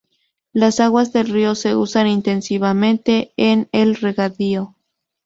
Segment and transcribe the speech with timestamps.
[0.51, 4.75] Las aguas del río se usan intensivamente en el regadío.